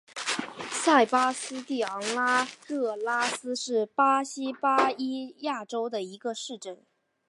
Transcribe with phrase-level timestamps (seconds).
[0.71, 6.83] 塞巴斯蒂昂拉兰热拉斯是巴西巴伊亚州的一个市镇。